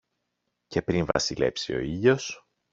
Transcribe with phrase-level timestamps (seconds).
[0.67, 2.45] και πριν βασιλέψει ο ήλιος